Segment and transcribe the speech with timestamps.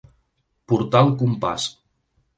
[0.73, 1.71] Portar el compàs.